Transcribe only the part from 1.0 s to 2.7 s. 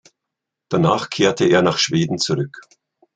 kehrte er nach Schweden zurück.